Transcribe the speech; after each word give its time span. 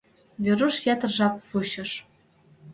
Веруш 0.43 0.75
ятыр 0.93 1.11
жап 1.17 1.33
вучыш. 1.49 1.91